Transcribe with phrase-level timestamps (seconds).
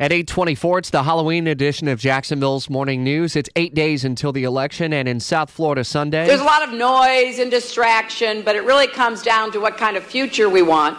[0.00, 3.34] At 824, it's the Halloween edition of Jacksonville's Morning News.
[3.34, 6.24] It's eight days until the election, and in South Florida Sunday.
[6.24, 9.96] There's a lot of noise and distraction, but it really comes down to what kind
[9.96, 10.96] of future we want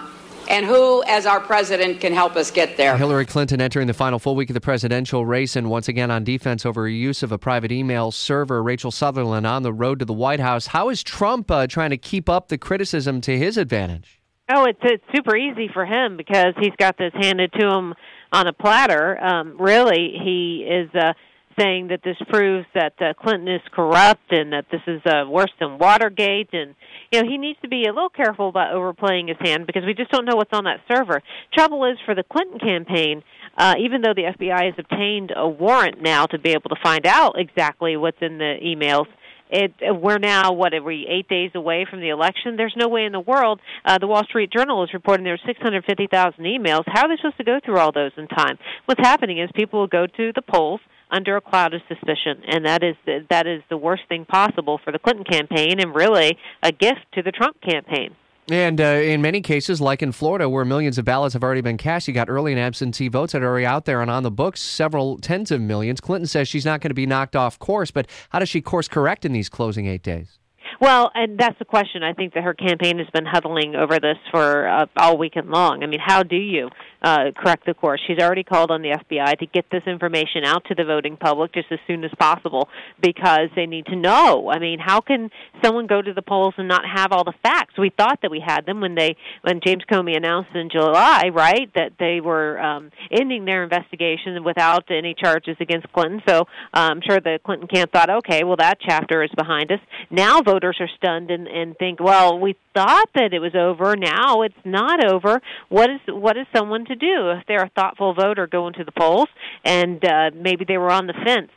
[0.49, 2.97] and who, as our president, can help us get there.
[2.97, 6.25] Hillary Clinton entering the final full week of the presidential race and once again on
[6.25, 8.61] defense over her use of a private email server.
[8.61, 10.67] Rachel Sutherland on the road to the White House.
[10.67, 14.18] How is Trump uh, trying to keep up the criticism to his advantage?
[14.51, 17.93] Oh, it's it's super easy for him because he's got this handed to him
[18.31, 19.23] on a platter.
[19.23, 21.13] Um, really, he is uh,
[21.59, 25.51] saying that this proves that uh, Clinton is corrupt and that this is uh, worse
[25.59, 26.49] than Watergate.
[26.53, 26.73] And
[27.11, 29.93] you know, he needs to be a little careful about overplaying his hand because we
[29.93, 31.21] just don't know what's on that server.
[31.53, 33.23] Trouble is for the Clinton campaign.
[33.57, 37.05] Uh, even though the FBI has obtained a warrant now to be able to find
[37.05, 39.05] out exactly what's in the emails,
[39.49, 42.55] it we're now what are we eight days away from the election?
[42.55, 45.45] There's no way in the world uh, the wall street journal is reporting there are
[45.45, 46.83] 650000 emails.
[46.87, 48.57] How are they supposed to go through all those in time?
[48.85, 50.81] What's happening is people will go to the polls
[51.11, 54.79] under a cloud of suspicion and that is the, that is the worst thing possible
[54.83, 58.15] for the clinton campaign and really a gift to the trump campaign
[58.49, 61.77] and uh, in many cases, like in Florida, where millions of ballots have already been
[61.77, 64.31] cast, you got early and absentee votes that are already out there and on the
[64.31, 66.01] books, several tens of millions.
[66.01, 68.87] Clinton says she's not going to be knocked off course, but how does she course
[68.87, 70.39] correct in these closing eight days?
[70.81, 72.03] Well, and that's the question.
[72.03, 75.83] I think that her campaign has been huddling over this for uh, all weekend long.
[75.83, 76.69] I mean, how do you
[77.01, 78.01] uh, correct the course?
[78.07, 81.53] She's already called on the FBI to get this information out to the voting public
[81.53, 82.69] just as soon as possible
[83.01, 84.49] because they need to know.
[84.49, 85.29] I mean, how can
[85.63, 87.77] someone go to the polls and not have all the facts?
[87.77, 91.69] We thought that we had them when they when James Comey announced in July, right,
[91.75, 96.21] that they were um, ending their investigation without any charges against Clinton.
[96.27, 96.41] So
[96.73, 99.79] uh, I'm sure the Clinton camp thought, okay, well that chapter is behind us.
[100.09, 103.95] Now voters are stunned and, and think, well, we thought that it was over.
[103.95, 105.41] Now it's not over.
[105.69, 108.91] What is what is someone to do if they're a thoughtful voter going to the
[108.91, 109.29] polls
[109.63, 111.51] and uh, maybe they were on the fence?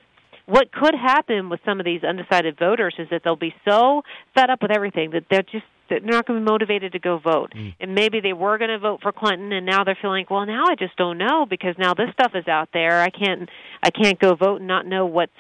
[0.47, 4.03] What could happen with some of these undecided voters is that they'll be so
[4.35, 7.19] fed up with everything that they're just they're not going to be motivated to go
[7.19, 7.53] vote.
[7.55, 7.75] Mm.
[7.81, 10.65] And maybe they were going to vote for Clinton, and now they're feeling, well, now
[10.69, 13.01] I just don't know because now this stuff is out there.
[13.01, 13.49] I can't
[13.83, 15.33] I can't go vote and not know what's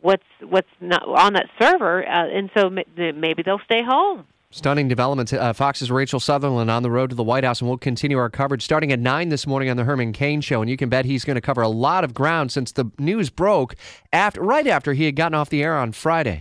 [0.00, 4.24] what's what's not on that server, uh, and so maybe they'll stay home.
[4.52, 5.32] Stunning developments.
[5.32, 8.28] Uh, Fox's Rachel Sutherland on the road to the White House, and we'll continue our
[8.28, 10.60] coverage starting at 9 this morning on the Herman Cain Show.
[10.60, 13.30] And you can bet he's going to cover a lot of ground since the news
[13.30, 13.76] broke
[14.12, 16.38] after, right after he had gotten off the air on Friday.